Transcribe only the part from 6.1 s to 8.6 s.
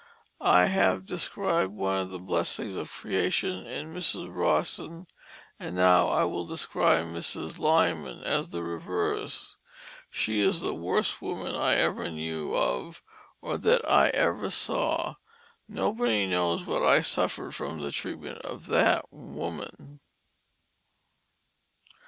will describe Mrs. Lyman as